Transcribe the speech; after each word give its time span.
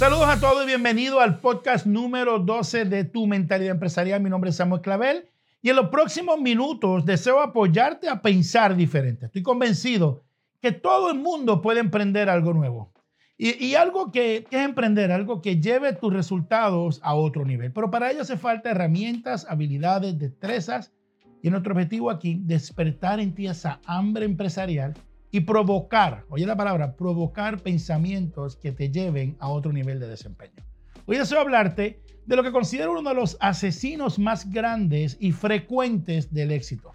Saludos 0.00 0.30
a 0.30 0.40
todos 0.40 0.64
y 0.64 0.66
bienvenido 0.66 1.20
al 1.20 1.40
podcast 1.40 1.84
número 1.84 2.38
12 2.38 2.86
de 2.86 3.04
Tu 3.04 3.26
Mentalidad 3.26 3.72
Empresarial. 3.72 4.22
Mi 4.22 4.30
nombre 4.30 4.48
es 4.48 4.56
Samuel 4.56 4.80
Clavel 4.80 5.28
y 5.60 5.68
en 5.68 5.76
los 5.76 5.90
próximos 5.90 6.40
minutos 6.40 7.04
deseo 7.04 7.38
apoyarte 7.38 8.08
a 8.08 8.22
pensar 8.22 8.74
diferente. 8.74 9.26
Estoy 9.26 9.42
convencido 9.42 10.24
que 10.62 10.72
todo 10.72 11.10
el 11.10 11.18
mundo 11.18 11.60
puede 11.60 11.80
emprender 11.80 12.30
algo 12.30 12.54
nuevo. 12.54 12.94
Y, 13.36 13.74
algo 13.74 14.10
que, 14.10 14.46
que, 14.48 14.56
es 14.56 14.64
emprender, 14.64 15.12
algo 15.12 15.42
que 15.42 15.60
lleve 15.60 15.92
tus 15.92 16.14
resultados 16.14 16.98
a 17.02 17.14
otro 17.14 17.44
nivel. 17.44 17.70
Pero 17.70 17.90
para 17.90 18.10
ello 18.10 18.22
hace 18.22 18.38
falta 18.38 18.70
herramientas, 18.70 19.46
habilidades, 19.50 20.18
destrezas. 20.18 20.94
Y 21.42 21.50
nuestro 21.50 21.74
objetivo 21.74 22.10
aquí, 22.10 22.40
despertar 22.40 23.20
en 23.20 23.34
ti 23.34 23.48
esa 23.48 23.80
hambre 23.84 24.24
empresarial 24.24 24.94
y 25.30 25.40
provocar, 25.40 26.24
oye 26.28 26.46
la 26.46 26.56
palabra, 26.56 26.96
provocar 26.96 27.62
pensamientos 27.62 28.56
que 28.56 28.72
te 28.72 28.90
lleven 28.90 29.36
a 29.38 29.48
otro 29.48 29.72
nivel 29.72 30.00
de 30.00 30.08
desempeño. 30.08 30.64
Hoy 31.06 31.16
deseo 31.16 31.40
hablarte 31.40 32.02
de 32.26 32.36
lo 32.36 32.42
que 32.42 32.52
considero 32.52 32.92
uno 32.92 33.08
de 33.08 33.14
los 33.14 33.36
asesinos 33.40 34.18
más 34.18 34.50
grandes 34.50 35.16
y 35.20 35.32
frecuentes 35.32 36.32
del 36.32 36.52
éxito. 36.52 36.92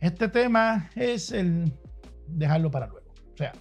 Este 0.00 0.28
tema 0.28 0.90
es 0.94 1.32
el 1.32 1.72
dejarlo 2.28 2.70
para 2.70 2.86
luego. 2.86 3.08
O 3.34 3.36
sea, 3.36 3.52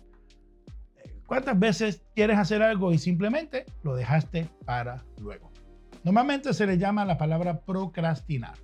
¿cuántas 1.25 1.57
veces 1.57 2.03
quieres 2.15 2.37
hacer 2.37 2.61
algo 2.61 2.91
y 2.93 2.97
simplemente 2.97 3.65
lo 3.83 3.95
dejaste 3.95 4.49
para 4.65 5.03
luego? 5.19 5.51
Normalmente 6.03 6.53
se 6.53 6.67
le 6.67 6.77
llama 6.77 7.05
la 7.05 7.17
palabra 7.17 7.61
procrastinar. 7.61 8.55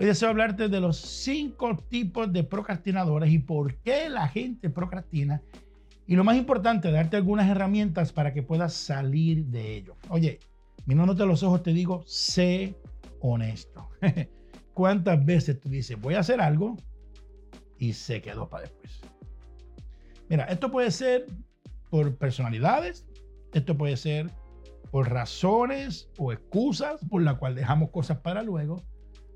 Hoy 0.00 0.06
deseo 0.06 0.28
hablarte 0.28 0.68
de 0.68 0.80
los 0.80 0.96
cinco 0.96 1.76
tipos 1.88 2.32
de 2.32 2.44
procrastinadores 2.44 3.32
y 3.32 3.40
por 3.40 3.74
qué 3.78 4.08
la 4.08 4.28
gente 4.28 4.70
procrastina. 4.70 5.42
Y 6.06 6.14
lo 6.14 6.22
más 6.22 6.36
importante, 6.36 6.92
darte 6.92 7.16
algunas 7.16 7.50
herramientas 7.50 8.12
para 8.12 8.32
que 8.32 8.44
puedas 8.44 8.74
salir 8.74 9.46
de 9.46 9.74
ello. 9.74 9.96
Oye, 10.08 10.38
mirándote 10.86 11.24
a 11.24 11.26
los 11.26 11.42
ojos 11.42 11.64
te 11.64 11.72
digo, 11.72 12.04
sé 12.06 12.76
honesto. 13.20 13.88
¿Cuántas 14.72 15.24
veces 15.24 15.58
tú 15.58 15.68
dices, 15.68 16.00
voy 16.00 16.14
a 16.14 16.20
hacer 16.20 16.40
algo 16.40 16.76
y 17.76 17.92
se 17.92 18.22
quedó 18.22 18.48
para 18.48 18.62
después? 18.62 19.00
Mira, 20.28 20.44
esto 20.44 20.70
puede 20.70 20.92
ser 20.92 21.26
por 21.90 22.16
personalidades, 22.18 23.04
esto 23.52 23.76
puede 23.76 23.96
ser 23.96 24.30
por 24.92 25.10
razones 25.10 26.08
o 26.18 26.32
excusas 26.32 27.04
por 27.10 27.20
la 27.20 27.36
cual 27.36 27.56
dejamos 27.56 27.90
cosas 27.90 28.18
para 28.18 28.44
luego 28.44 28.84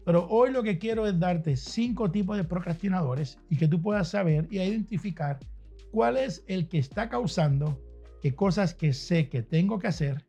pero 0.05 0.27
hoy 0.29 0.51
lo 0.51 0.63
que 0.63 0.79
quiero 0.79 1.07
es 1.07 1.19
darte 1.19 1.57
cinco 1.57 2.11
tipos 2.11 2.37
de 2.37 2.45
procrastinadores 2.45 3.39
y 3.49 3.57
que 3.57 3.69
tú 3.69 3.81
puedas 3.81 4.09
saber 4.09 4.49
y 4.51 4.61
identificar 4.61 5.39
cuál 5.91 6.17
es 6.17 6.45
el 6.49 6.69
que 6.69 6.79
está 6.79 7.09
causando 7.09 7.81
que 8.21 8.35
cosas 8.35 8.75
que 8.75 8.93
sé 8.93 9.29
que 9.29 9.43
tengo 9.43 9.79
que 9.79 9.89
hacer, 9.89 10.25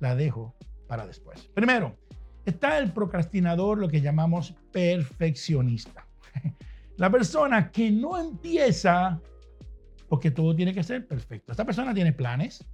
la 0.00 0.14
dejo 0.14 0.54
para 0.86 1.06
después. 1.06 1.48
Primero, 1.54 1.96
está 2.44 2.78
el 2.78 2.92
procrastinador, 2.92 3.78
lo 3.78 3.88
que 3.88 4.00
llamamos 4.00 4.54
perfeccionista. 4.72 6.06
La 6.98 7.10
persona 7.10 7.72
que 7.72 7.90
no 7.90 8.18
empieza 8.18 9.20
porque 10.08 10.30
todo 10.30 10.54
tiene 10.54 10.74
que 10.74 10.82
ser 10.82 11.06
perfecto. 11.06 11.52
Esta 11.52 11.64
persona 11.64 11.94
tiene 11.94 12.12
planes, 12.12 12.64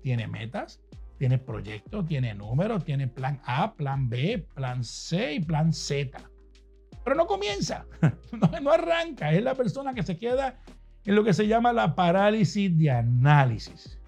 tiene 0.00 0.28
metas, 0.28 0.80
tiene 1.24 1.38
proyecto, 1.38 2.04
tiene 2.04 2.34
números, 2.34 2.84
tiene 2.84 3.08
plan 3.08 3.40
A, 3.46 3.72
plan 3.72 4.10
B, 4.10 4.46
plan 4.52 4.84
C 4.84 5.36
y 5.36 5.40
plan 5.40 5.72
Z. 5.72 6.20
Pero 7.02 7.16
no 7.16 7.26
comienza, 7.26 7.86
no, 8.62 8.70
arranca. 8.70 9.32
Es 9.32 9.42
la 9.42 9.54
persona 9.54 9.94
que 9.94 10.02
se 10.02 10.18
queda 10.18 10.60
en 11.02 11.14
lo 11.14 11.24
que 11.24 11.32
se 11.32 11.46
llama 11.46 11.72
la 11.72 11.94
parálisis 11.94 12.76
de 12.76 12.90
análisis. 12.90 13.98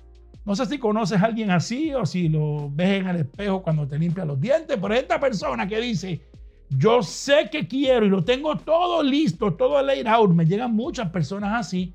No 0.44 0.54
sé 0.54 0.66
si 0.66 0.76
conoces 0.76 1.22
a 1.22 1.24
alguien 1.24 1.50
así 1.50 1.94
o 1.94 2.04
si 2.04 2.28
lo 2.28 2.70
ves 2.70 3.00
en 3.00 3.08
el 3.08 3.16
espejo 3.16 3.62
cuando 3.62 3.88
te 3.88 3.98
limpia 3.98 4.26
los 4.26 4.38
dientes, 4.38 4.76
pero 4.78 4.92
esta 4.92 5.18
persona 5.18 5.66
que 5.66 5.80
dice, 5.80 6.20
yo 6.68 7.02
sé 7.02 7.48
que 7.50 7.66
quiero 7.66 8.04
y 8.04 8.10
lo 8.10 8.22
tengo 8.22 8.58
todo 8.58 9.02
listo, 9.02 9.54
todo 9.54 9.80
laid 9.80 10.06
out, 10.06 10.32
me 10.32 10.44
llegan 10.44 10.74
muchas 10.74 11.08
personas 11.08 11.60
así, 11.60 11.94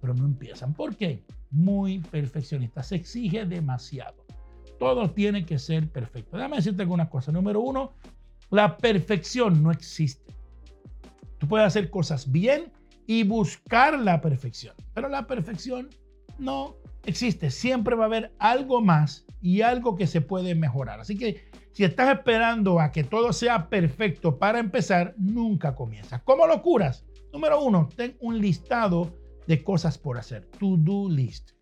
pero 0.00 0.14
no 0.14 0.24
empiezan. 0.24 0.72
¿Por 0.72 0.94
qué? 0.94 1.24
Muy 1.50 1.98
perfeccionista, 1.98 2.84
se 2.84 2.94
exige 2.94 3.44
demasiado. 3.44 4.21
Todo 4.82 5.08
tiene 5.12 5.46
que 5.46 5.60
ser 5.60 5.88
perfecto. 5.88 6.36
Déjame 6.36 6.56
decirte 6.56 6.82
algunas 6.82 7.08
cosas. 7.08 7.32
Número 7.32 7.60
uno, 7.60 7.92
la 8.50 8.76
perfección 8.76 9.62
no 9.62 9.70
existe. 9.70 10.34
Tú 11.38 11.46
puedes 11.46 11.68
hacer 11.68 11.88
cosas 11.88 12.32
bien 12.32 12.72
y 13.06 13.22
buscar 13.22 13.96
la 13.96 14.20
perfección, 14.20 14.74
pero 14.92 15.08
la 15.08 15.28
perfección 15.28 15.88
no 16.36 16.74
existe. 17.04 17.52
Siempre 17.52 17.94
va 17.94 18.02
a 18.02 18.06
haber 18.06 18.32
algo 18.40 18.80
más 18.80 19.24
y 19.40 19.60
algo 19.60 19.94
que 19.94 20.08
se 20.08 20.20
puede 20.20 20.56
mejorar. 20.56 20.98
Así 20.98 21.16
que 21.16 21.44
si 21.70 21.84
estás 21.84 22.12
esperando 22.12 22.80
a 22.80 22.90
que 22.90 23.04
todo 23.04 23.32
sea 23.32 23.68
perfecto 23.68 24.36
para 24.36 24.58
empezar, 24.58 25.14
nunca 25.16 25.76
comienzas. 25.76 26.22
¿Cómo 26.22 26.44
lo 26.48 26.60
curas? 26.60 27.04
Número 27.32 27.62
uno, 27.62 27.88
ten 27.94 28.16
un 28.18 28.40
listado 28.40 29.14
de 29.46 29.62
cosas 29.62 29.96
por 29.96 30.18
hacer. 30.18 30.44
To-do 30.58 31.08
list 31.08 31.52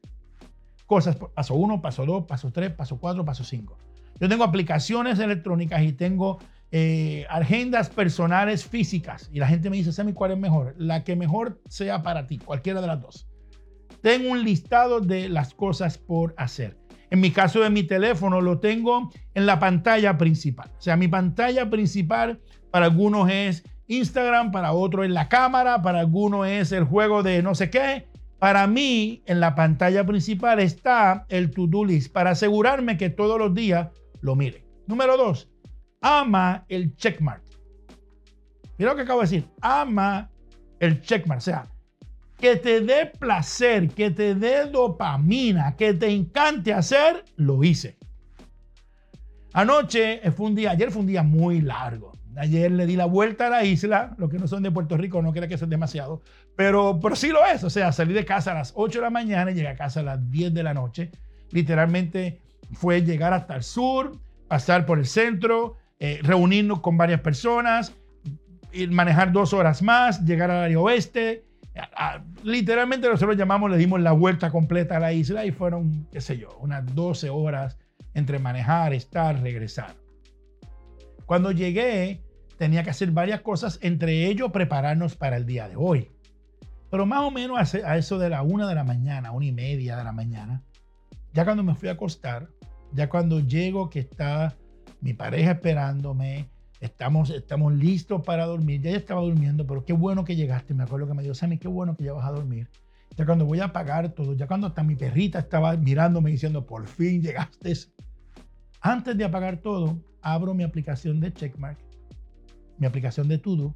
cosas. 0.91 1.17
Paso 1.17 1.55
1, 1.55 1.81
paso 1.81 2.05
2, 2.05 2.27
paso 2.27 2.51
3, 2.51 2.73
paso 2.73 2.99
4, 2.99 3.25
paso 3.25 3.45
5. 3.45 3.79
Yo 4.19 4.29
tengo 4.29 4.43
aplicaciones 4.43 5.21
electrónicas 5.21 5.83
y 5.85 5.93
tengo 5.93 6.41
eh, 6.73 7.27
agendas 7.31 7.89
personales 7.89 8.67
físicas. 8.67 9.31
Y 9.33 9.39
la 9.39 9.47
gente 9.47 9.71
me 9.71 9.77
dice, 9.77 9.93
Sammy, 9.93 10.13
¿cuál 10.13 10.33
es 10.33 10.39
mejor? 10.39 10.75
La 10.79 11.05
que 11.05 11.15
mejor 11.15 11.61
sea 11.69 12.03
para 12.03 12.27
ti, 12.27 12.39
cualquiera 12.39 12.81
de 12.81 12.89
las 12.89 13.01
dos. 13.01 13.29
Tengo 14.03 14.33
un 14.33 14.43
listado 14.43 15.01
de 15.01 15.29
las 15.29 15.55
cosas 15.55 15.97
por 15.97 16.35
hacer. 16.37 16.77
En 17.11 17.21
mi 17.21 17.31
caso 17.31 17.61
de 17.61 17.71
mi 17.71 17.85
teléfono 17.85 18.41
lo 18.41 18.59
tengo 18.59 19.11
en 19.35 19.47
la 19.47 19.61
pantalla 19.61 20.19
principal. 20.19 20.73
O 20.77 20.83
sea, 20.83 20.97
mi 20.97 21.07
pantalla 21.07 21.71
principal 21.71 22.41
para 22.73 22.87
algunos 22.87 23.31
es 23.31 23.63
Instagram, 23.87 24.51
para 24.51 24.73
otros 24.73 25.05
es 25.05 25.13
la 25.13 25.29
cámara, 25.29 25.83
para 25.83 26.01
algunos 26.01 26.49
es 26.49 26.73
el 26.73 26.83
juego 26.83 27.23
de 27.23 27.45
no 27.45 27.55
sé 27.55 27.71
qué, 27.71 28.09
para 28.41 28.67
mí, 28.67 29.23
en 29.27 29.39
la 29.39 29.55
pantalla 29.55 30.05
principal 30.07 30.61
está 30.61 31.27
el 31.29 31.51
to-do 31.51 31.85
list 31.85 32.11
para 32.11 32.31
asegurarme 32.31 32.97
que 32.97 33.11
todos 33.11 33.39
los 33.39 33.55
días 33.55 33.89
lo 34.23 34.35
mire. 34.35 34.65
Número 34.87 35.19
dos, 35.19 35.51
ama 36.01 36.65
el 36.71 36.97
checkmark. 36.97 37.43
Mira 38.79 38.93
lo 38.93 38.97
que 38.97 39.03
acabo 39.03 39.21
de 39.21 39.27
decir. 39.27 39.45
Ama 39.61 40.31
el 40.79 41.03
checkmark. 41.03 41.39
O 41.39 41.43
sea, 41.43 41.67
que 42.39 42.57
te 42.57 42.81
dé 42.81 43.13
placer, 43.19 43.91
que 43.91 44.11
te 44.11 44.35
dé 44.35 44.65
dopamina, 44.65 45.77
que 45.77 45.93
te 45.93 46.09
encante 46.09 46.73
hacer, 46.73 47.27
lo 47.37 47.63
hice. 47.63 47.99
Anoche 49.53 50.23
fue 50.33 50.47
un 50.47 50.55
día, 50.55 50.71
ayer 50.71 50.91
fue 50.91 51.03
un 51.03 51.09
día 51.09 51.23
muy 51.23 51.61
largo. 51.61 52.13
Ayer 52.37 52.71
le 52.71 52.87
di 52.87 52.97
la 52.97 53.07
vuelta 53.07 53.49
a 53.49 53.51
la 53.51 53.65
isla, 53.65 54.15
los 54.19 54.31
que 54.31 54.39
no 54.39 54.47
son 54.47 54.63
de 54.63 54.71
Puerto 54.71 54.97
Rico 54.97 55.21
no 55.21 55.33
crean 55.33 55.49
que 55.49 55.55
es 55.55 55.69
demasiado, 55.69 56.23
pero, 56.57 57.01
pero 57.01 57.17
sí 57.17 57.29
lo 57.29 57.45
es. 57.45 57.65
O 57.65 57.71
sea, 57.71 57.93
salí 57.93 58.13
de 58.13 58.25
casa 58.25 58.53
a 58.53 58.55
las 58.55 58.73
8 58.77 58.99
de 58.99 59.05
la 59.05 59.11
mañana 59.11 59.51
y 59.51 59.55
llegué 59.55 59.69
a 59.69 59.77
casa 59.77 60.01
a 60.01 60.03
las 60.05 60.31
10 60.31 60.55
de 60.55 60.63
la 60.63 60.75
noche. 60.75 61.11
Literalmente 61.51 62.41
fue 62.73 63.03
llegar 63.03 63.33
hasta 63.33 63.57
el 63.57 63.63
sur, 63.63 64.19
pasar 64.49 64.87
por 64.87 64.99
el 64.99 65.07
centro, 65.07 65.77
eh, 65.99 66.21
reunirnos 66.23 66.81
con 66.81 66.97
varias 66.97 67.21
personas, 67.21 67.95
ir 68.73 68.91
manejar 68.91 69.33
dos 69.33 69.53
horas 69.53 69.83
más, 69.83 70.25
llegar 70.25 70.51
al 70.51 70.65
área 70.65 70.79
oeste. 70.79 71.45
literalmente 72.43 73.09
nosotros 73.09 73.37
llamamos, 73.37 73.71
le 73.71 73.77
dimos 73.77 74.01
la 74.01 74.13
vuelta 74.13 74.51
completa 74.51 74.97
a 74.97 75.01
la 75.01 75.13
isla 75.13 75.45
y 75.45 75.51
fueron, 75.53 76.07
qué 76.13 76.21
sé 76.21 76.39
yo, 76.39 76.57
unas 76.61 76.95
12 76.95 77.31
horas 77.31 77.79
entre 78.15 78.39
manejar, 78.39 78.93
estar, 78.93 79.41
regresar. 79.41 80.00
Cuando 81.31 81.53
llegué, 81.53 82.25
tenía 82.59 82.83
que 82.83 82.91
hacer 82.91 83.13
varias 83.13 83.43
cosas, 83.43 83.79
entre 83.83 84.27
ellos 84.27 84.51
prepararnos 84.51 85.15
para 85.15 85.37
el 85.37 85.47
día 85.47 85.69
de 85.69 85.77
hoy. 85.77 86.11
Pero 86.91 87.07
más 87.07 87.21
o 87.21 87.31
menos 87.31 87.73
a 87.73 87.97
eso 87.97 88.19
de 88.19 88.31
la 88.31 88.43
una 88.43 88.67
de 88.67 88.75
la 88.75 88.83
mañana, 88.83 89.31
una 89.31 89.47
y 89.47 89.53
media 89.53 89.97
de 89.97 90.03
la 90.03 90.11
mañana, 90.11 90.65
ya 91.33 91.45
cuando 91.45 91.63
me 91.63 91.77
fui 91.77 91.89
a 91.89 91.93
acostar, 91.93 92.49
ya 92.93 93.09
cuando 93.09 93.39
llego 93.39 93.91
que 93.91 94.01
está 94.01 94.57
mi 95.01 95.15
pareja 95.15 95.53
esperándome, 95.53 96.51
estamos, 96.81 97.31
estamos 97.31 97.75
listos 97.75 98.23
para 98.25 98.45
dormir, 98.45 98.83
ya 98.83 98.91
estaba 98.91 99.21
durmiendo, 99.21 99.65
pero 99.69 99.85
qué 99.85 99.93
bueno 99.93 100.25
que 100.25 100.35
llegaste, 100.35 100.75
me 100.75 100.83
acuerdo 100.83 101.07
que 101.07 101.15
me 101.15 101.23
dijo, 101.23 101.37
Sammy, 101.37 101.59
qué 101.59 101.69
bueno 101.69 101.97
que 101.97 102.03
ya 102.03 102.13
vas 102.13 102.27
a 102.27 102.33
dormir. 102.33 102.69
Ya 103.17 103.25
cuando 103.25 103.47
voy 103.47 103.61
a 103.61 103.67
apagar 103.67 104.09
todo, 104.15 104.35
ya 104.35 104.49
cuando 104.49 104.67
hasta 104.67 104.83
mi 104.83 104.97
perrita 104.97 105.39
estaba 105.39 105.77
mirándome 105.77 106.33
diciendo, 106.33 106.67
por 106.67 106.89
fin 106.89 107.23
llegaste. 107.23 107.73
Antes 108.81 109.17
de 109.17 109.23
apagar 109.23 109.59
todo, 109.59 110.10
abro 110.23 110.55
mi 110.55 110.65
aplicación 110.65 111.21
de 111.21 111.33
Checkmark, 111.33 111.79
mi 112.79 112.87
aplicación 112.87 113.29
de 113.29 113.39
Todo 113.39 113.75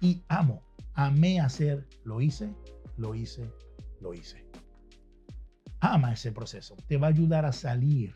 y 0.00 0.22
amo, 0.28 0.62
amé 0.94 1.40
hacer, 1.40 1.86
lo 2.04 2.20
hice, 2.20 2.54
lo 2.96 3.14
hice, 3.14 3.50
lo 4.00 4.14
hice. 4.14 4.44
Ama 5.80 6.12
ese 6.12 6.32
proceso, 6.32 6.76
te 6.88 6.96
va 6.96 7.06
a 7.06 7.10
ayudar 7.10 7.44
a 7.44 7.52
salir 7.52 8.14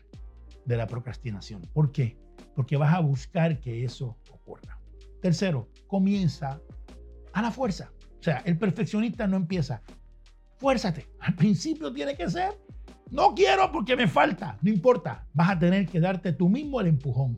de 0.65 0.77
la 0.77 0.87
procrastinación. 0.87 1.61
¿Por 1.73 1.91
qué? 1.91 2.17
Porque 2.55 2.77
vas 2.77 2.93
a 2.93 2.99
buscar 2.99 3.59
que 3.59 3.83
eso 3.83 4.17
ocurra. 4.31 4.79
Tercero, 5.21 5.69
comienza 5.87 6.61
a 7.33 7.41
la 7.41 7.51
fuerza. 7.51 7.91
O 8.19 8.23
sea, 8.23 8.37
el 8.45 8.57
perfeccionista 8.57 9.27
no 9.27 9.37
empieza. 9.37 9.81
Fuérzate. 10.57 11.07
Al 11.19 11.35
principio 11.35 11.91
tiene 11.91 12.15
que 12.15 12.29
ser 12.29 12.57
No 13.11 13.35
quiero 13.35 13.71
porque 13.71 13.95
me 13.95 14.07
falta. 14.07 14.57
No 14.61 14.69
importa. 14.69 15.27
Vas 15.33 15.49
a 15.51 15.59
tener 15.59 15.87
que 15.87 15.99
darte 15.99 16.33
tú 16.33 16.49
mismo 16.49 16.79
el 16.81 16.87
empujón. 16.87 17.35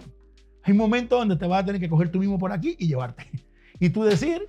Hay 0.66 0.74
momentos 0.74 1.20
donde 1.20 1.36
te 1.36 1.46
vas 1.46 1.62
a 1.62 1.66
tener 1.66 1.80
que 1.80 1.88
coger 1.88 2.12
tú 2.12 2.20
mismo 2.20 2.40
por 2.40 2.52
aquí 2.52 2.76
y 2.80 2.88
llevarte. 2.88 3.30
Y 3.80 3.90
tú 3.90 4.04
decir, 4.04 4.48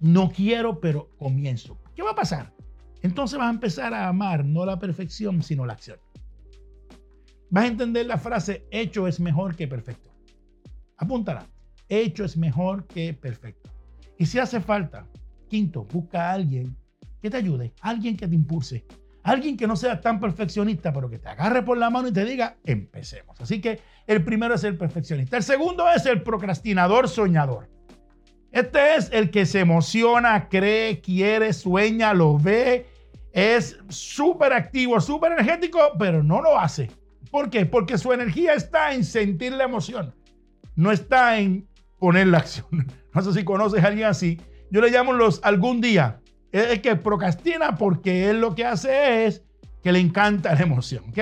no 0.00 0.30
quiero, 0.30 0.80
pero 0.80 1.08
comienzo. 1.18 1.78
¿Qué 1.94 2.02
va 2.02 2.10
a 2.10 2.14
pasar? 2.16 2.52
Entonces 3.00 3.38
vas 3.38 3.46
a 3.46 3.52
empezar 3.52 3.94
a 3.94 4.08
amar 4.08 4.44
no 4.44 4.66
la 4.66 4.78
perfección, 4.78 5.42
sino 5.42 5.64
la 5.64 5.74
acción. 5.74 5.98
Vas 7.48 7.64
a 7.64 7.68
entender 7.68 8.06
la 8.06 8.18
frase, 8.18 8.66
hecho 8.70 9.06
es 9.06 9.20
mejor 9.20 9.54
que 9.54 9.68
perfecto. 9.68 10.10
Apúntala. 10.98 11.46
Hecho 11.88 12.24
es 12.24 12.36
mejor 12.36 12.86
que 12.86 13.14
perfecto. 13.14 13.70
Y 14.18 14.26
si 14.26 14.40
hace 14.40 14.60
falta, 14.60 15.06
quinto, 15.48 15.84
busca 15.84 16.30
a 16.30 16.32
alguien 16.32 16.76
que 17.22 17.30
te 17.30 17.36
ayude, 17.36 17.72
alguien 17.80 18.16
que 18.16 18.26
te 18.26 18.34
impulse, 18.34 18.84
alguien 19.26 19.56
que 19.56 19.66
no 19.66 19.74
sea 19.74 20.00
tan 20.00 20.20
perfeccionista, 20.20 20.92
pero 20.92 21.10
que 21.10 21.18
te 21.18 21.28
agarre 21.28 21.62
por 21.62 21.76
la 21.76 21.90
mano 21.90 22.06
y 22.06 22.12
te 22.12 22.24
diga, 22.24 22.56
empecemos. 22.64 23.40
Así 23.40 23.60
que 23.60 23.80
el 24.06 24.22
primero 24.22 24.54
es 24.54 24.62
el 24.62 24.78
perfeccionista. 24.78 25.36
El 25.36 25.42
segundo 25.42 25.90
es 25.90 26.06
el 26.06 26.22
procrastinador 26.22 27.08
soñador. 27.08 27.68
Este 28.52 28.94
es 28.94 29.10
el 29.12 29.30
que 29.30 29.44
se 29.44 29.60
emociona, 29.60 30.48
cree, 30.48 31.00
quiere, 31.00 31.52
sueña, 31.52 32.14
lo 32.14 32.38
ve, 32.38 32.86
es 33.32 33.76
súper 33.88 34.52
activo, 34.52 35.00
súper 35.00 35.32
energético, 35.32 35.80
pero 35.98 36.22
no 36.22 36.40
lo 36.40 36.58
hace. 36.58 36.88
¿Por 37.32 37.50
qué? 37.50 37.66
Porque 37.66 37.98
su 37.98 38.12
energía 38.12 38.54
está 38.54 38.94
en 38.94 39.04
sentir 39.04 39.52
la 39.52 39.64
emoción, 39.64 40.14
no 40.76 40.92
está 40.92 41.38
en 41.38 41.68
poner 41.98 42.28
la 42.28 42.38
acción. 42.38 42.66
No 43.16 43.22
sé 43.22 43.32
si 43.32 43.44
conoces 43.44 43.82
a 43.82 43.86
alguien 43.86 44.08
así. 44.08 44.38
Yo 44.70 44.82
le 44.82 44.90
llamo 44.90 45.14
los 45.14 45.40
algún 45.42 45.80
día. 45.80 46.20
El 46.52 46.80
que 46.80 46.96
procrastina 46.96 47.76
porque 47.76 48.30
él 48.30 48.40
lo 48.40 48.54
que 48.54 48.64
hace 48.64 49.26
es 49.26 49.42
que 49.82 49.92
le 49.92 50.00
encanta 50.00 50.54
la 50.54 50.62
emoción. 50.62 51.04
¿ok? 51.10 51.18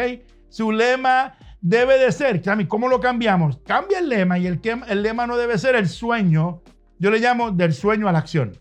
Su 0.49 0.71
lema 0.71 1.37
debe 1.61 1.99
de 1.99 2.13
ser, 2.13 2.43
¿cómo 2.69 2.89
lo 2.89 3.01
cambiamos? 3.01 3.59
Cambia 3.67 3.99
el 3.99 4.09
lema 4.09 4.39
y 4.39 4.47
el, 4.47 4.61
el 4.89 5.03
lema 5.03 5.27
no 5.27 5.37
debe 5.37 5.59
ser 5.59 5.75
el 5.75 5.89
sueño. 5.89 6.63
Yo 6.99 7.11
le 7.11 7.19
llamo 7.19 7.51
del 7.51 7.73
sueño 7.73 8.09
a 8.09 8.13
la 8.13 8.19
acción. 8.19 8.53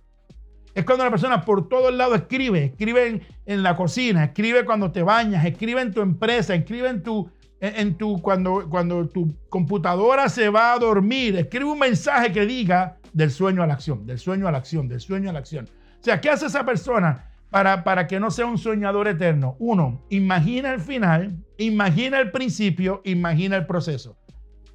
Es 0.74 0.86
cuando 0.86 1.04
la 1.04 1.12
persona 1.12 1.46
por 1.46 1.70
todo 1.70 1.90
el 1.90 1.98
lado 1.98 2.16
escribe, 2.16 2.66
escribe 2.66 3.22
en, 3.46 3.64
la 3.64 3.76
cocina, 3.76 4.24
escribe 4.24 4.66
cuando 4.66 4.92
te 4.92 5.04
bañas, 5.04 5.46
escribe 5.46 5.82
en 5.82 5.94
tu 5.94 6.02
empresa, 6.02 6.56
escribe 6.56 6.90
en 6.90 7.04
tu, 7.04 7.30
en, 7.60 7.96
tu 7.96 8.20
cuando, 8.22 8.68
cuando 8.70 9.08
tu 9.08 9.36
computadora 9.50 10.30
se 10.30 10.50
va 10.50 10.74
a 10.74 10.80
dormir, 10.80 11.36
escribe 11.36 11.66
un 11.66 11.80
mensaje 11.80 12.32
que 12.32 12.46
diga 12.46 12.98
del 13.14 13.30
sueño 13.30 13.62
a 13.62 13.68
la 13.68 13.76
acción, 13.76 14.06
del 14.08 14.18
sueño 14.18 14.48
a 14.48 14.52
la 14.52 14.58
acción, 14.58 14.88
del 14.88 15.00
sueño 15.00 15.30
a 15.30 15.34
la 15.34 15.40
acción. 15.40 15.70
O 16.04 16.06
sea, 16.06 16.20
¿qué 16.20 16.30
hace 16.30 16.48
esa 16.48 16.66
persona 16.66 17.32
para, 17.50 17.86
para 17.86 18.08
que 18.08 18.20
no 18.20 18.30
sea 18.30 18.46
un 18.46 18.58
soñador 18.58 19.08
eterno? 19.08 19.56
Uno, 19.58 20.04
imagina 20.10 20.74
el 20.74 20.82
final, 20.82 21.38
imagina 21.58 22.20
el 22.20 22.30
principio, 22.30 23.02
imagina 23.06 23.56
el 23.56 23.66
proceso. 23.66 24.18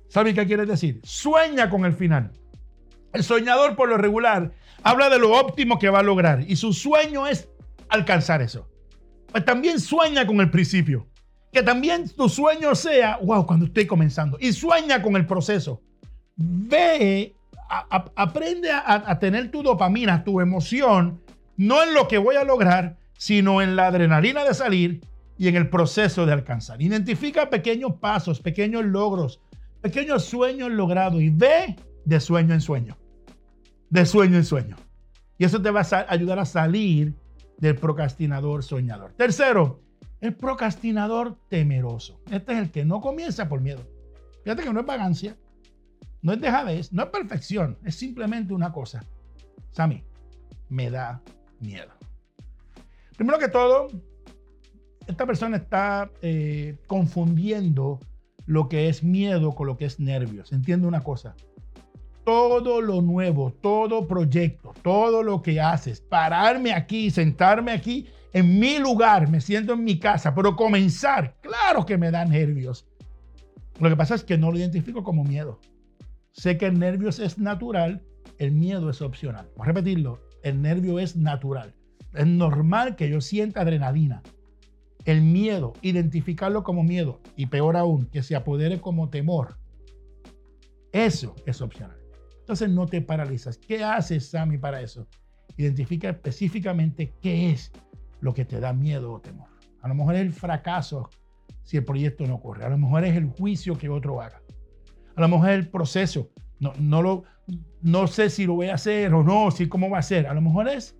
¿Sabe 0.08 0.32
qué 0.32 0.46
quiere 0.46 0.64
decir? 0.64 1.02
Sueña 1.04 1.68
con 1.68 1.84
el 1.84 1.92
final. 1.92 2.32
El 3.12 3.22
soñador 3.24 3.76
por 3.76 3.90
lo 3.90 3.98
regular 3.98 4.52
habla 4.82 5.10
de 5.10 5.18
lo 5.18 5.38
óptimo 5.38 5.78
que 5.78 5.90
va 5.90 5.98
a 5.98 6.02
lograr 6.02 6.46
y 6.48 6.56
su 6.56 6.72
sueño 6.72 7.26
es 7.26 7.50
alcanzar 7.90 8.40
eso. 8.40 8.66
Pues 9.30 9.44
también 9.44 9.80
sueña 9.80 10.26
con 10.26 10.40
el 10.40 10.50
principio. 10.50 11.08
Que 11.52 11.62
también 11.62 12.08
tu 12.08 12.30
sueño 12.30 12.74
sea, 12.74 13.18
wow, 13.22 13.44
cuando 13.44 13.66
estoy 13.66 13.86
comenzando. 13.86 14.38
Y 14.40 14.54
sueña 14.54 15.02
con 15.02 15.14
el 15.14 15.26
proceso. 15.26 15.82
Ve, 16.36 17.34
aprende 17.68 18.70
a, 18.72 19.18
tener 19.18 19.50
tu 19.50 19.62
dopamina, 19.62 20.24
tu 20.24 20.40
emoción, 20.40 21.20
no 21.56 21.82
en 21.82 21.94
lo 21.94 22.08
que 22.08 22.18
voy 22.18 22.36
a 22.36 22.44
lograr, 22.44 22.96
sino 23.16 23.60
en 23.60 23.76
la 23.76 23.88
adrenalina 23.88 24.44
de 24.44 24.54
salir 24.54 25.00
y 25.36 25.48
en 25.48 25.56
el 25.56 25.68
proceso 25.68 26.24
de 26.26 26.32
alcanzar. 26.32 26.80
Identifica 26.80 27.50
pequeños 27.50 27.94
pasos, 28.00 28.40
pequeños 28.40 28.84
logros, 28.84 29.40
pequeños 29.82 30.24
sueños 30.24 30.70
logrados 30.70 31.20
y 31.20 31.30
ve 31.30 31.76
de 32.04 32.20
sueño 32.20 32.54
en 32.54 32.60
sueño 32.60 32.96
de 33.90 34.06
sueño 34.06 34.36
en 34.36 34.44
sueño. 34.44 34.76
Y 35.38 35.44
eso 35.44 35.62
te 35.62 35.70
va 35.70 35.80
a 35.80 36.06
ayudar 36.08 36.38
a 36.38 36.44
salir 36.44 37.14
del 37.58 37.76
procrastinador 37.76 38.62
soñador. 38.62 39.12
Tercero, 39.12 39.80
el 40.20 40.34
procrastinador 40.34 41.36
temeroso. 41.48 42.20
Este 42.30 42.52
es 42.52 42.58
el 42.58 42.70
que 42.70 42.84
no 42.84 43.00
comienza 43.00 43.48
por 43.48 43.60
miedo. 43.60 43.82
Fíjate 44.42 44.64
que 44.64 44.72
no 44.72 44.80
es 44.80 44.86
vagancia, 44.86 45.36
no 46.22 46.32
es 46.32 46.40
dejadez, 46.40 46.92
no 46.92 47.04
es 47.04 47.08
perfección, 47.10 47.78
es 47.84 47.94
simplemente 47.94 48.54
una 48.54 48.72
cosa. 48.72 49.04
Sammy, 49.70 50.04
me 50.68 50.90
da 50.90 51.22
miedo. 51.60 51.90
Primero 53.16 53.38
que 53.38 53.48
todo, 53.48 53.88
esta 55.06 55.26
persona 55.26 55.56
está 55.56 56.10
eh, 56.22 56.76
confundiendo 56.86 58.00
lo 58.46 58.68
que 58.68 58.88
es 58.88 59.02
miedo 59.02 59.54
con 59.54 59.66
lo 59.66 59.76
que 59.76 59.84
es 59.84 60.00
nervios. 60.00 60.52
Entiende 60.52 60.86
una 60.86 61.02
cosa 61.02 61.34
todo 62.28 62.82
lo 62.82 63.00
nuevo, 63.00 63.54
todo 63.62 64.06
proyecto, 64.06 64.74
todo 64.82 65.22
lo 65.22 65.40
que 65.40 65.62
haces, 65.62 66.02
pararme 66.02 66.74
aquí, 66.74 67.10
sentarme 67.10 67.72
aquí 67.72 68.06
en 68.34 68.58
mi 68.58 68.78
lugar, 68.78 69.30
me 69.30 69.40
siento 69.40 69.72
en 69.72 69.82
mi 69.82 69.98
casa, 69.98 70.34
pero 70.34 70.54
comenzar, 70.54 71.36
claro 71.40 71.86
que 71.86 71.96
me 71.96 72.10
da 72.10 72.26
nervios. 72.26 72.86
Lo 73.80 73.88
que 73.88 73.96
pasa 73.96 74.14
es 74.14 74.24
que 74.24 74.36
no 74.36 74.52
lo 74.52 74.58
identifico 74.58 75.02
como 75.02 75.24
miedo. 75.24 75.58
Sé 76.38 76.56
que 76.56 76.66
el 76.66 76.78
nervio 76.78 77.08
es 77.08 77.36
natural, 77.36 78.00
el 78.38 78.52
miedo 78.52 78.90
es 78.90 79.02
opcional. 79.02 79.50
Voy 79.56 79.64
a 79.64 79.72
repetirlo, 79.72 80.20
el 80.44 80.62
nervio 80.62 81.00
es 81.00 81.16
natural. 81.16 81.74
Es 82.14 82.28
normal 82.28 82.94
que 82.94 83.10
yo 83.10 83.20
sienta 83.20 83.62
adrenalina. 83.62 84.22
El 85.04 85.22
miedo, 85.22 85.72
identificarlo 85.82 86.62
como 86.62 86.84
miedo 86.84 87.20
y 87.34 87.46
peor 87.46 87.76
aún, 87.76 88.06
que 88.06 88.22
se 88.22 88.36
apodere 88.36 88.80
como 88.80 89.10
temor. 89.10 89.58
Eso 90.92 91.34
es 91.44 91.60
opcional. 91.60 91.98
Entonces 92.38 92.70
no 92.70 92.86
te 92.86 93.02
paralizas. 93.02 93.58
¿Qué 93.58 93.82
haces, 93.82 94.30
Sammy, 94.30 94.58
para 94.58 94.80
eso? 94.80 95.08
Identifica 95.56 96.10
específicamente 96.10 97.14
qué 97.20 97.50
es 97.50 97.72
lo 98.20 98.32
que 98.32 98.44
te 98.44 98.60
da 98.60 98.72
miedo 98.72 99.12
o 99.12 99.20
temor. 99.20 99.48
A 99.82 99.88
lo 99.88 99.96
mejor 99.96 100.14
es 100.14 100.20
el 100.20 100.32
fracaso 100.32 101.10
si 101.64 101.78
el 101.78 101.84
proyecto 101.84 102.24
no 102.26 102.36
ocurre. 102.36 102.64
A 102.64 102.68
lo 102.68 102.78
mejor 102.78 103.04
es 103.04 103.16
el 103.16 103.26
juicio 103.26 103.76
que 103.76 103.88
otro 103.88 104.22
haga. 104.22 104.40
A 105.18 105.20
lo 105.22 105.28
mejor 105.30 105.50
es 105.50 105.58
el 105.58 105.68
proceso. 105.68 106.30
No, 106.60 106.72
no, 106.78 107.02
lo, 107.02 107.24
no 107.82 108.06
sé 108.06 108.30
si 108.30 108.46
lo 108.46 108.54
voy 108.54 108.68
a 108.68 108.74
hacer 108.74 109.12
o 109.12 109.24
no, 109.24 109.50
si 109.50 109.68
cómo 109.68 109.90
va 109.90 109.98
a 109.98 110.02
ser. 110.02 110.28
A 110.28 110.32
lo 110.32 110.40
mejor 110.40 110.68
es, 110.68 110.96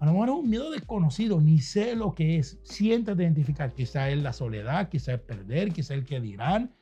a 0.00 0.04
lo 0.04 0.12
mejor 0.12 0.28
es 0.28 0.34
un 0.34 0.50
miedo 0.50 0.70
desconocido, 0.70 1.40
ni 1.40 1.60
sé 1.60 1.96
lo 1.96 2.14
que 2.14 2.36
es. 2.36 2.58
Siéntate 2.64 3.22
identificar. 3.22 3.72
Quizá 3.72 4.10
es 4.10 4.18
la 4.18 4.34
soledad, 4.34 4.90
quizá 4.90 5.14
es 5.14 5.20
perder, 5.20 5.72
quizá 5.72 5.94
es 5.94 6.00
el 6.00 6.04
que 6.04 6.20
dirán, 6.20 6.74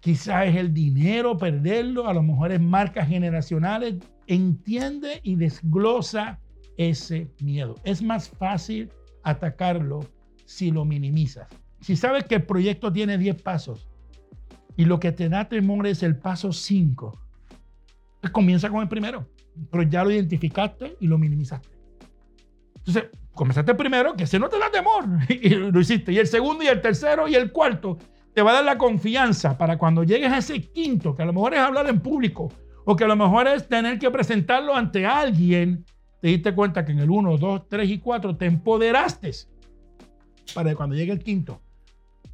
Quizás 0.00 0.48
es 0.48 0.56
el 0.56 0.74
dinero, 0.74 1.38
perderlo, 1.38 2.06
a 2.06 2.12
lo 2.14 2.22
mejor 2.22 2.52
es 2.52 2.60
marcas 2.60 3.08
generacionales. 3.08 3.94
Entiende 4.26 5.20
y 5.22 5.36
desglosa 5.36 6.40
ese 6.76 7.30
miedo. 7.40 7.74
Es 7.84 8.02
más 8.02 8.28
fácil 8.28 8.90
atacarlo 9.22 10.00
si 10.44 10.70
lo 10.70 10.84
minimizas. 10.84 11.48
Si 11.80 11.96
sabes 11.96 12.24
que 12.24 12.34
el 12.34 12.44
proyecto 12.44 12.92
tiene 12.92 13.16
10 13.16 13.40
pasos 13.40 13.88
y 14.76 14.84
lo 14.84 15.00
que 15.00 15.12
te 15.12 15.28
da 15.28 15.48
temor 15.48 15.86
es 15.86 16.02
el 16.02 16.16
paso 16.16 16.52
5, 16.52 17.18
pues 18.20 18.32
comienza 18.32 18.68
con 18.68 18.82
el 18.82 18.88
primero, 18.88 19.28
pero 19.70 19.82
ya 19.84 20.04
lo 20.04 20.10
identificaste 20.10 20.96
y 21.00 21.06
lo 21.06 21.18
minimizaste. 21.18 21.68
Entonces, 22.76 23.06
comenzaste 23.32 23.72
el 23.72 23.76
primero, 23.76 24.14
que 24.14 24.26
se 24.26 24.38
no 24.38 24.48
te 24.48 24.58
da 24.58 24.70
temor, 24.70 25.04
y 25.28 25.48
lo 25.50 25.80
hiciste. 25.80 26.12
Y 26.12 26.18
el 26.18 26.26
segundo, 26.26 26.62
y 26.62 26.68
el 26.68 26.80
tercero, 26.80 27.26
y 27.26 27.34
el 27.34 27.52
cuarto 27.52 27.98
te 28.34 28.42
va 28.42 28.50
a 28.50 28.54
dar 28.54 28.64
la 28.64 28.78
confianza 28.78 29.56
para 29.56 29.78
cuando 29.78 30.04
llegues 30.04 30.30
a 30.30 30.38
ese 30.38 30.60
quinto, 30.60 31.14
que 31.14 31.22
a 31.22 31.26
lo 31.26 31.32
mejor 31.32 31.54
es 31.54 31.60
hablar 31.60 31.88
en 31.88 32.00
público, 32.00 32.52
o 32.84 32.94
que 32.94 33.04
a 33.04 33.08
lo 33.08 33.16
mejor 33.16 33.48
es 33.48 33.66
tener 33.66 33.98
que 33.98 34.10
presentarlo 34.10 34.74
ante 34.74 35.06
alguien, 35.06 35.84
te 36.20 36.28
diste 36.28 36.54
cuenta 36.54 36.84
que 36.84 36.92
en 36.92 37.00
el 37.00 37.10
1, 37.10 37.38
2, 37.38 37.68
3 37.68 37.90
y 37.90 37.98
4 37.98 38.36
te 38.36 38.46
empoderaste 38.46 39.30
para 40.54 40.70
que 40.70 40.76
cuando 40.76 40.94
llegue 40.94 41.12
el 41.12 41.18
quinto, 41.18 41.60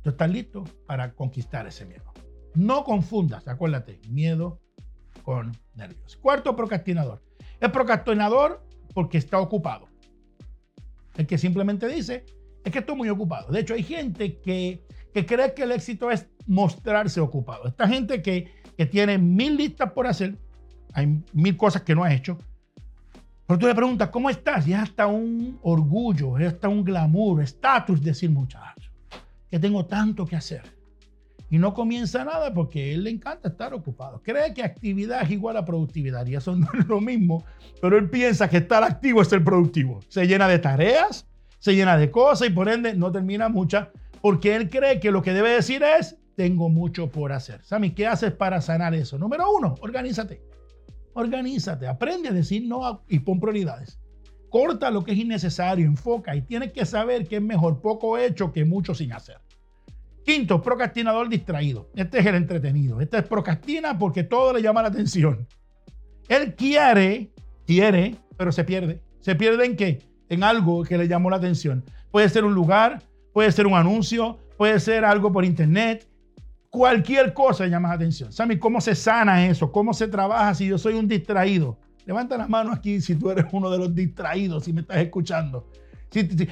tú 0.02 0.10
estás 0.10 0.30
listo 0.30 0.64
para 0.86 1.12
conquistar 1.12 1.66
ese 1.66 1.86
miedo. 1.86 2.11
No 2.54 2.84
confundas, 2.84 3.46
acuérdate, 3.48 4.00
miedo 4.08 4.60
con 5.22 5.56
nervios. 5.74 6.16
Cuarto 6.16 6.54
procrastinador. 6.54 7.22
El 7.60 7.70
procrastinador 7.70 8.64
porque 8.94 9.18
está 9.18 9.38
ocupado. 9.38 9.88
El 11.16 11.26
que 11.26 11.38
simplemente 11.38 11.86
dice, 11.88 12.24
es 12.64 12.72
que 12.72 12.80
estoy 12.80 12.96
muy 12.96 13.08
ocupado. 13.08 13.52
De 13.52 13.60
hecho, 13.60 13.74
hay 13.74 13.82
gente 13.82 14.40
que 14.40 14.84
que 15.12 15.26
cree 15.26 15.54
que 15.54 15.62
el 15.62 15.72
éxito 15.72 16.10
es 16.10 16.26
mostrarse 16.46 17.20
ocupado. 17.20 17.68
Esta 17.68 17.86
gente 17.86 18.22
que, 18.22 18.52
que 18.76 18.86
tiene 18.86 19.18
mil 19.18 19.56
listas 19.56 19.92
por 19.92 20.06
hacer, 20.06 20.36
hay 20.92 21.22
mil 21.32 21.56
cosas 21.56 21.82
que 21.82 21.94
no 21.94 22.04
ha 22.04 22.12
hecho, 22.12 22.38
pero 23.46 23.58
tú 23.58 23.66
le 23.66 23.74
preguntas, 23.74 24.08
¿cómo 24.08 24.30
estás? 24.30 24.66
Y 24.66 24.72
es 24.72 24.78
hasta 24.78 25.06
un 25.06 25.58
orgullo, 25.62 26.38
es 26.38 26.54
hasta 26.54 26.68
un 26.68 26.84
glamour, 26.84 27.42
estatus 27.42 28.02
decir, 28.02 28.30
muchacho, 28.30 28.90
que 29.50 29.58
tengo 29.58 29.84
tanto 29.84 30.24
que 30.24 30.36
hacer. 30.36 30.62
Y 31.52 31.58
no 31.58 31.74
comienza 31.74 32.24
nada 32.24 32.54
porque 32.54 32.80
a 32.80 32.94
él 32.94 33.04
le 33.04 33.10
encanta 33.10 33.50
estar 33.50 33.74
ocupado. 33.74 34.22
Cree 34.22 34.54
que 34.54 34.62
actividad 34.62 35.20
es 35.22 35.32
igual 35.32 35.58
a 35.58 35.66
productividad 35.66 36.26
y 36.26 36.34
eso 36.34 36.56
no 36.56 36.66
es 36.72 36.88
lo 36.88 36.98
mismo, 36.98 37.44
pero 37.78 37.98
él 37.98 38.08
piensa 38.08 38.48
que 38.48 38.56
estar 38.56 38.82
activo 38.82 39.20
es 39.20 39.28
ser 39.28 39.44
productivo. 39.44 40.00
Se 40.08 40.26
llena 40.26 40.48
de 40.48 40.58
tareas, 40.58 41.28
se 41.58 41.74
llena 41.74 41.98
de 41.98 42.10
cosas 42.10 42.48
y 42.48 42.52
por 42.52 42.70
ende 42.70 42.94
no 42.94 43.12
termina 43.12 43.50
muchas 43.50 43.88
porque 44.22 44.56
él 44.56 44.70
cree 44.70 44.98
que 44.98 45.10
lo 45.10 45.20
que 45.20 45.34
debe 45.34 45.50
decir 45.50 45.82
es, 45.82 46.16
tengo 46.36 46.70
mucho 46.70 47.10
por 47.10 47.32
hacer. 47.32 47.62
Sammy, 47.62 47.90
¿qué 47.90 48.06
haces 48.06 48.32
para 48.32 48.62
sanar 48.62 48.94
eso? 48.94 49.18
Número 49.18 49.44
uno, 49.52 49.74
organízate. 49.82 50.40
Organízate, 51.12 51.86
aprende 51.86 52.30
a 52.30 52.32
decir 52.32 52.66
no 52.66 53.04
y 53.10 53.18
pon 53.18 53.38
prioridades. 53.38 53.98
Corta 54.48 54.90
lo 54.90 55.04
que 55.04 55.12
es 55.12 55.18
innecesario, 55.18 55.84
enfoca 55.84 56.34
y 56.34 56.40
tienes 56.40 56.72
que 56.72 56.86
saber 56.86 57.28
que 57.28 57.36
es 57.36 57.42
mejor 57.42 57.82
poco 57.82 58.16
hecho 58.16 58.52
que 58.52 58.64
mucho 58.64 58.94
sin 58.94 59.12
hacer. 59.12 59.36
Quinto, 60.24 60.62
procrastinador 60.62 61.28
distraído. 61.28 61.90
Este 61.94 62.20
es 62.20 62.26
el 62.26 62.36
entretenido. 62.36 63.00
Este 63.00 63.18
es 63.18 63.24
procrastina 63.24 63.98
porque 63.98 64.22
todo 64.22 64.52
le 64.52 64.62
llama 64.62 64.82
la 64.82 64.88
atención. 64.88 65.46
Él 66.28 66.54
quiere, 66.54 67.32
quiere, 67.66 68.16
pero 68.36 68.52
se 68.52 68.64
pierde. 68.64 69.02
¿Se 69.20 69.34
pierde 69.34 69.66
en 69.66 69.76
qué? 69.76 69.98
En 70.28 70.44
algo 70.44 70.84
que 70.84 70.96
le 70.96 71.08
llamó 71.08 71.30
la 71.30 71.36
atención. 71.36 71.84
Puede 72.10 72.28
ser 72.28 72.44
un 72.44 72.54
lugar, 72.54 73.02
puede 73.32 73.50
ser 73.50 73.66
un 73.66 73.74
anuncio, 73.74 74.38
puede 74.56 74.78
ser 74.78 75.04
algo 75.04 75.32
por 75.32 75.44
internet. 75.44 76.08
Cualquier 76.70 77.34
cosa 77.34 77.66
llama 77.66 77.88
la 77.88 77.94
atención. 77.94 78.32
Sammy, 78.32 78.58
¿cómo 78.58 78.80
se 78.80 78.94
sana 78.94 79.46
eso? 79.46 79.72
¿Cómo 79.72 79.92
se 79.92 80.08
trabaja 80.08 80.54
si 80.54 80.66
yo 80.66 80.78
soy 80.78 80.94
un 80.94 81.08
distraído? 81.08 81.78
Levanta 82.06 82.36
la 82.36 82.48
mano 82.48 82.72
aquí 82.72 83.00
si 83.00 83.14
tú 83.14 83.30
eres 83.30 83.46
uno 83.52 83.70
de 83.70 83.78
los 83.78 83.94
distraídos, 83.94 84.64
si 84.64 84.72
me 84.72 84.80
estás 84.80 84.98
escuchando. 84.98 85.68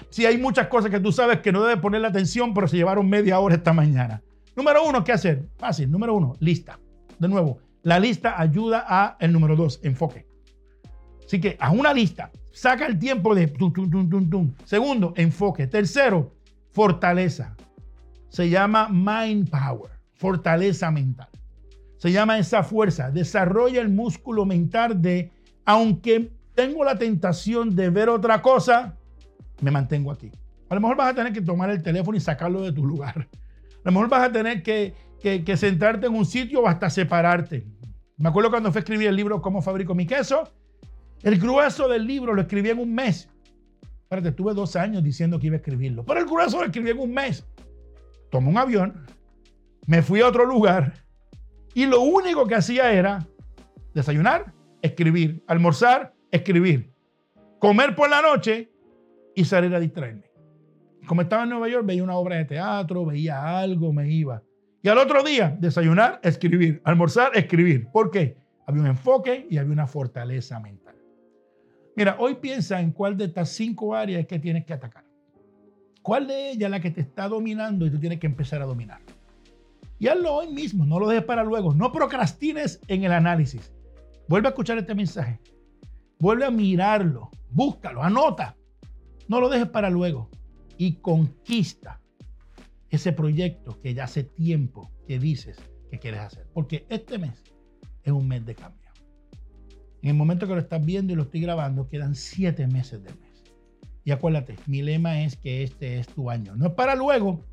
Si, 0.08 0.24
hay 0.24 0.38
muchas 0.38 0.68
cosas 0.68 0.90
que 0.90 1.00
tú 1.00 1.12
sabes 1.12 1.40
que 1.40 1.52
no 1.52 1.62
debes 1.62 1.82
ponerle 1.82 2.08
atención, 2.08 2.54
pero 2.54 2.66
se 2.66 2.78
llevaron 2.78 3.08
media 3.08 3.38
hora 3.38 3.56
esta 3.56 3.74
mañana. 3.74 4.22
Número 4.56 4.82
uno, 4.84 5.04
¿qué 5.04 5.12
hacer? 5.12 5.48
Fácil. 5.58 5.90
Número 5.90 6.14
uno, 6.14 6.34
lista. 6.40 6.80
De 7.18 7.28
nuevo, 7.28 7.58
la 7.82 8.00
lista 8.00 8.40
ayuda 8.40 8.84
a 8.88 9.16
el 9.20 9.32
número 9.32 9.56
dos, 9.56 9.78
enfoque. 9.82 10.26
Así 11.26 11.40
que 11.40 11.56
haz 11.60 11.72
una 11.74 11.92
lista. 11.92 12.30
Saca 12.52 12.86
el 12.86 12.98
tiempo 12.98 13.34
de. 13.34 13.52
Segundo, 14.64 15.12
enfoque. 15.16 15.66
Tercero, 15.66 16.32
fortaleza. 16.72 17.54
Se 18.30 18.48
llama 18.48 18.88
mind 18.88 19.50
power, 19.50 19.90
fortaleza 20.14 20.90
mental. 20.90 21.28
Se 21.98 22.10
llama 22.10 22.38
esa 22.38 22.62
fuerza. 22.62 23.10
Desarrolla 23.10 23.82
el 23.82 23.90
músculo 23.90 24.46
mental 24.46 25.02
de, 25.02 25.30
aunque 25.66 26.32
tengo 26.54 26.82
la 26.82 26.96
tentación 26.96 27.76
de 27.76 27.90
ver 27.90 28.08
otra 28.08 28.40
cosa, 28.40 28.96
me 29.60 29.70
mantengo 29.70 30.10
aquí. 30.10 30.30
A 30.68 30.74
lo 30.74 30.80
mejor 30.80 30.96
vas 30.96 31.10
a 31.10 31.14
tener 31.14 31.32
que 31.32 31.40
tomar 31.40 31.70
el 31.70 31.82
teléfono 31.82 32.16
y 32.16 32.20
sacarlo 32.20 32.62
de 32.62 32.72
tu 32.72 32.84
lugar. 32.84 33.28
A 33.28 33.82
lo 33.84 33.92
mejor 33.92 34.08
vas 34.08 34.28
a 34.28 34.32
tener 34.32 34.62
que, 34.62 34.94
que, 35.20 35.56
sentarte 35.56 36.06
en 36.06 36.14
un 36.14 36.24
sitio 36.24 36.60
o 36.60 36.68
hasta 36.68 36.88
separarte. 36.90 37.66
Me 38.16 38.28
acuerdo 38.28 38.50
cuando 38.50 38.70
fui 38.70 38.78
a 38.78 38.80
escribir 38.80 39.08
el 39.08 39.16
libro 39.16 39.40
Cómo 39.40 39.62
fabrico 39.62 39.94
mi 39.94 40.06
queso. 40.06 40.44
El 41.22 41.38
grueso 41.38 41.88
del 41.88 42.06
libro 42.06 42.34
lo 42.34 42.42
escribí 42.42 42.70
en 42.70 42.78
un 42.78 42.94
mes. 42.94 43.28
Espérate, 44.02 44.32
tuve 44.32 44.54
dos 44.54 44.76
años 44.76 45.02
diciendo 45.02 45.38
que 45.38 45.48
iba 45.48 45.56
a 45.56 45.58
escribirlo. 45.58 46.04
Pero 46.04 46.20
el 46.20 46.26
grueso 46.26 46.58
lo 46.58 46.66
escribí 46.66 46.90
en 46.90 46.98
un 46.98 47.12
mes. 47.12 47.46
Tomé 48.30 48.48
un 48.48 48.58
avión, 48.58 49.06
me 49.86 50.02
fui 50.02 50.20
a 50.20 50.28
otro 50.28 50.44
lugar 50.44 50.94
y 51.74 51.86
lo 51.86 52.00
único 52.00 52.46
que 52.46 52.54
hacía 52.54 52.92
era 52.92 53.26
desayunar, 53.94 54.52
escribir, 54.82 55.42
almorzar, 55.46 56.14
escribir, 56.30 56.92
comer 57.58 57.94
por 57.94 58.08
la 58.10 58.22
noche 58.22 58.70
y 59.34 59.44
salir 59.44 59.74
a 59.74 59.80
distraerme. 59.80 60.30
Como 61.06 61.22
estaba 61.22 61.44
en 61.44 61.50
Nueva 61.50 61.68
York, 61.68 61.86
veía 61.86 62.04
una 62.04 62.16
obra 62.16 62.36
de 62.36 62.44
teatro, 62.44 63.06
veía 63.06 63.58
algo, 63.58 63.92
me 63.92 64.10
iba. 64.10 64.42
Y 64.82 64.88
al 64.88 64.98
otro 64.98 65.22
día, 65.22 65.56
desayunar, 65.58 66.20
escribir, 66.22 66.80
almorzar, 66.84 67.32
escribir. 67.34 67.88
¿Por 67.92 68.10
qué? 68.10 68.36
Había 68.66 68.82
un 68.82 68.88
enfoque 68.88 69.46
y 69.50 69.58
había 69.58 69.72
una 69.72 69.86
fortaleza 69.86 70.60
mental. 70.60 70.94
Mira, 71.96 72.16
hoy 72.18 72.36
piensa 72.36 72.80
en 72.80 72.92
cuál 72.92 73.16
de 73.16 73.24
estas 73.24 73.50
cinco 73.50 73.94
áreas 73.94 74.26
que 74.26 74.38
tienes 74.38 74.64
que 74.64 74.72
atacar. 74.72 75.04
¿Cuál 76.02 76.26
de 76.28 76.50
ellas 76.50 76.64
es 76.64 76.70
la 76.70 76.80
que 76.80 76.90
te 76.90 77.02
está 77.02 77.28
dominando 77.28 77.86
y 77.86 77.90
tú 77.90 77.98
tienes 77.98 78.20
que 78.20 78.26
empezar 78.26 78.62
a 78.62 78.66
dominar? 78.66 79.00
Y 79.98 80.08
hazlo 80.08 80.32
hoy 80.32 80.52
mismo, 80.52 80.86
no 80.86 80.98
lo 80.98 81.08
dejes 81.08 81.24
para 81.24 81.44
luego. 81.44 81.74
No 81.74 81.92
procrastines 81.92 82.80
en 82.88 83.04
el 83.04 83.12
análisis. 83.12 83.70
Vuelve 84.28 84.48
a 84.48 84.50
escuchar 84.50 84.78
este 84.78 84.94
mensaje. 84.94 85.40
Vuelve 86.18 86.46
a 86.46 86.50
mirarlo. 86.50 87.30
Búscalo, 87.50 88.02
anota. 88.02 88.56
No 89.30 89.40
lo 89.40 89.48
dejes 89.48 89.68
para 89.68 89.90
luego 89.90 90.28
y 90.76 90.94
conquista 90.94 92.00
ese 92.88 93.12
proyecto 93.12 93.80
que 93.80 93.94
ya 93.94 94.02
hace 94.02 94.24
tiempo 94.24 94.90
que 95.06 95.20
dices 95.20 95.56
que 95.88 96.00
quieres 96.00 96.22
hacer. 96.22 96.48
Porque 96.52 96.84
este 96.88 97.16
mes 97.16 97.40
es 98.02 98.12
un 98.12 98.26
mes 98.26 98.44
de 98.44 98.56
cambio. 98.56 98.90
En 100.02 100.08
el 100.08 100.16
momento 100.16 100.48
que 100.48 100.54
lo 100.54 100.58
estás 100.58 100.84
viendo 100.84 101.12
y 101.12 101.16
lo 101.16 101.22
estoy 101.22 101.42
grabando, 101.42 101.88
quedan 101.88 102.16
siete 102.16 102.66
meses 102.66 103.04
del 103.04 103.16
mes. 103.20 103.44
Y 104.02 104.10
acuérdate, 104.10 104.56
mi 104.66 104.82
lema 104.82 105.22
es 105.22 105.36
que 105.36 105.62
este 105.62 106.00
es 106.00 106.08
tu 106.08 106.28
año. 106.28 106.56
No 106.56 106.66
es 106.66 106.72
para 106.72 106.96
luego. 106.96 107.44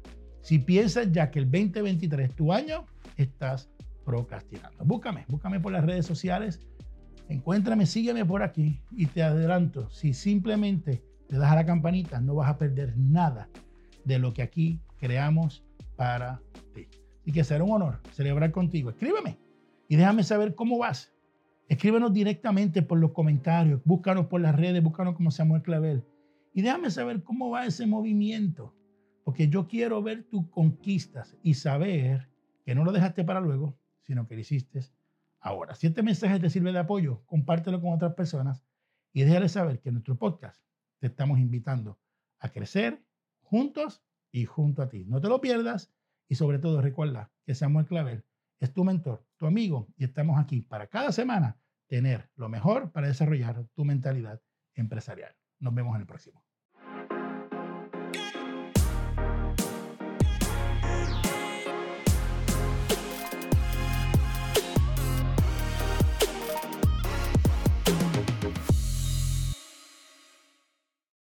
Si 0.41 0.57
piensas 0.57 1.11
ya 1.11 1.29
que 1.29 1.37
el 1.37 1.45
2023 1.45 2.31
es 2.31 2.35
tu 2.35 2.53
año, 2.53 2.87
estás 3.17 3.69
procrastinando. 4.03 4.83
Búscame, 4.83 5.25
búscame 5.27 5.59
por 5.59 5.73
las 5.73 5.85
redes 5.85 6.07
sociales. 6.07 6.59
Encuéntrame, 7.29 7.85
sígueme 7.85 8.25
por 8.25 8.41
aquí 8.41 8.81
y 8.89 9.05
te 9.05 9.21
adelanto. 9.21 9.91
Si 9.91 10.15
simplemente 10.15 11.03
le 11.29 11.37
das 11.37 11.51
a 11.51 11.55
la 11.55 11.65
campanita, 11.65 12.21
no 12.21 12.35
vas 12.35 12.49
a 12.49 12.57
perder 12.57 12.97
nada 12.97 13.49
de 14.05 14.19
lo 14.19 14.33
que 14.33 14.41
aquí 14.41 14.79
creamos 14.97 15.63
para 15.95 16.41
ti. 16.73 16.87
Y 17.25 17.31
que 17.31 17.43
será 17.43 17.63
un 17.63 17.71
honor 17.71 17.99
celebrar 18.11 18.51
contigo. 18.51 18.89
Escríbeme 18.89 19.37
y 19.89 19.95
déjame 19.95 20.23
saber 20.23 20.55
cómo 20.55 20.77
vas. 20.77 21.13
Escríbenos 21.67 22.13
directamente 22.13 22.81
por 22.81 22.97
los 22.97 23.11
comentarios, 23.11 23.81
búscanos 23.83 24.27
por 24.27 24.39
las 24.39 24.55
redes, 24.55 24.81
búscanos 24.81 25.15
como 25.15 25.31
Samuel 25.31 25.61
Clavel. 25.61 26.05
Y 26.53 26.61
déjame 26.61 26.89
saber 26.89 27.23
cómo 27.23 27.49
va 27.49 27.65
ese 27.65 27.85
movimiento, 27.85 28.73
porque 29.25 29.49
yo 29.49 29.67
quiero 29.67 30.01
ver 30.01 30.23
tus 30.23 30.47
conquistas 30.47 31.35
y 31.43 31.55
saber 31.55 32.29
que 32.65 32.73
no 32.73 32.85
lo 32.85 32.93
dejaste 32.93 33.25
para 33.25 33.41
luego, 33.41 33.77
sino 34.03 34.27
que 34.27 34.35
lo 34.35 34.41
hiciste 34.41 34.85
ahora. 35.41 35.75
Si 35.75 35.87
este 35.87 36.03
mensaje 36.03 36.39
te 36.39 36.49
sirve 36.49 36.71
de 36.71 36.79
apoyo, 36.79 37.21
compártelo 37.25 37.81
con 37.81 37.93
otras 37.93 38.13
personas 38.13 38.63
y 39.11 39.23
déjale 39.23 39.49
saber 39.49 39.79
que 39.81 39.91
nuestro 39.91 40.17
podcast 40.17 40.66
te 40.99 41.07
estamos 41.07 41.39
invitando 41.39 41.99
a 42.39 42.49
crecer 42.49 43.03
juntos 43.39 44.03
y 44.31 44.45
junto 44.45 44.81
a 44.81 44.89
ti. 44.89 45.05
No 45.05 45.21
te 45.21 45.29
lo 45.29 45.41
pierdas 45.41 45.91
y 46.27 46.35
sobre 46.35 46.59
todo 46.59 46.81
recuerda 46.81 47.31
que 47.45 47.55
Samuel 47.55 47.85
Clavel 47.85 48.25
es 48.59 48.73
tu 48.73 48.83
mentor, 48.83 49.25
tu 49.37 49.47
amigo 49.47 49.87
y 49.97 50.03
estamos 50.03 50.39
aquí 50.39 50.61
para 50.61 50.87
cada 50.87 51.11
semana 51.11 51.59
tener 51.87 52.29
lo 52.35 52.49
mejor 52.49 52.91
para 52.91 53.07
desarrollar 53.07 53.65
tu 53.73 53.85
mentalidad 53.85 54.41
empresarial. 54.75 55.35
Nos 55.59 55.73
vemos 55.73 55.95
en 55.95 56.01
el 56.01 56.07
próximo. 56.07 56.46